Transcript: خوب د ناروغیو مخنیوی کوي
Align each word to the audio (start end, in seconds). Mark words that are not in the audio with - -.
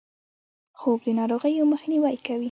خوب 0.79 0.99
د 1.05 1.07
ناروغیو 1.19 1.69
مخنیوی 1.73 2.15
کوي 2.25 2.39